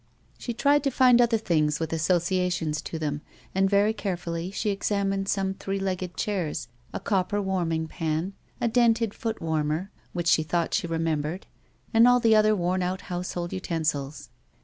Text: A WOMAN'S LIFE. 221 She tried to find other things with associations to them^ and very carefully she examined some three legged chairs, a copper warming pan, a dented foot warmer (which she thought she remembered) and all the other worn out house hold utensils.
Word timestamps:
A 0.01 0.03
WOMAN'S 0.03 0.47
LIFE. 0.47 0.57
221 0.57 0.57
She 0.57 0.61
tried 0.63 0.83
to 0.83 0.97
find 0.97 1.21
other 1.21 1.37
things 1.37 1.79
with 1.79 1.93
associations 1.93 2.81
to 2.81 2.97
them^ 2.97 3.21
and 3.53 3.69
very 3.69 3.93
carefully 3.93 4.49
she 4.49 4.71
examined 4.71 5.27
some 5.29 5.53
three 5.53 5.77
legged 5.77 6.17
chairs, 6.17 6.69
a 6.91 6.99
copper 6.99 7.39
warming 7.39 7.87
pan, 7.87 8.33
a 8.59 8.67
dented 8.67 9.13
foot 9.13 9.39
warmer 9.39 9.91
(which 10.13 10.25
she 10.25 10.41
thought 10.41 10.73
she 10.73 10.87
remembered) 10.87 11.45
and 11.93 12.07
all 12.07 12.19
the 12.19 12.35
other 12.35 12.55
worn 12.55 12.81
out 12.81 13.01
house 13.11 13.33
hold 13.33 13.53
utensils. 13.53 14.29